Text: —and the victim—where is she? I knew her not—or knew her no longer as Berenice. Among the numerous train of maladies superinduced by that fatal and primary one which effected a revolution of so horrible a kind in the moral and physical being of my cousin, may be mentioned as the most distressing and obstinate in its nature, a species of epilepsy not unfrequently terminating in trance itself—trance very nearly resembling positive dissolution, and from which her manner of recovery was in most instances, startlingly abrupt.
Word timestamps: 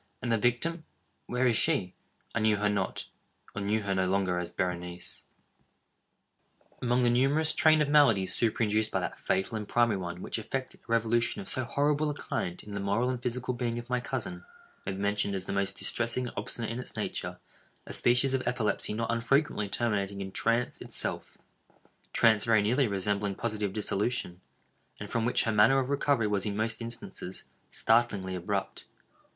—and 0.23 0.31
the 0.31 0.37
victim—where 0.39 1.45
is 1.45 1.55
she? 1.55 1.93
I 2.33 2.39
knew 2.39 2.57
her 2.57 2.69
not—or 2.69 3.61
knew 3.61 3.83
her 3.83 3.93
no 3.93 4.07
longer 4.07 4.39
as 4.39 4.51
Berenice. 4.51 5.25
Among 6.81 7.03
the 7.03 7.09
numerous 7.11 7.53
train 7.53 7.83
of 7.83 7.87
maladies 7.87 8.33
superinduced 8.33 8.89
by 8.89 8.99
that 8.99 9.19
fatal 9.19 9.55
and 9.57 9.67
primary 9.67 9.99
one 9.99 10.23
which 10.23 10.39
effected 10.39 10.79
a 10.79 10.91
revolution 10.91 11.39
of 11.39 11.47
so 11.47 11.65
horrible 11.65 12.09
a 12.09 12.15
kind 12.15 12.63
in 12.63 12.71
the 12.71 12.79
moral 12.79 13.11
and 13.11 13.21
physical 13.21 13.53
being 13.53 13.77
of 13.77 13.91
my 13.91 13.99
cousin, 13.99 14.43
may 14.87 14.93
be 14.93 14.97
mentioned 14.97 15.35
as 15.35 15.45
the 15.45 15.53
most 15.53 15.77
distressing 15.77 16.25
and 16.29 16.33
obstinate 16.35 16.71
in 16.71 16.79
its 16.79 16.95
nature, 16.95 17.37
a 17.85 17.93
species 17.93 18.33
of 18.33 18.41
epilepsy 18.47 18.95
not 18.95 19.11
unfrequently 19.11 19.69
terminating 19.69 20.19
in 20.19 20.31
trance 20.31 20.81
itself—trance 20.81 22.43
very 22.45 22.63
nearly 22.63 22.87
resembling 22.87 23.35
positive 23.35 23.71
dissolution, 23.71 24.41
and 24.99 25.11
from 25.11 25.25
which 25.25 25.43
her 25.43 25.51
manner 25.51 25.77
of 25.77 25.91
recovery 25.91 26.25
was 26.25 26.43
in 26.47 26.57
most 26.57 26.81
instances, 26.81 27.43
startlingly 27.71 28.33
abrupt. 28.33 28.85